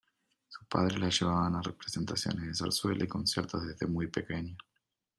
[0.47, 4.57] Sus padres la llevaban a representaciones de zarzuela y conciertos desde muy pequeña.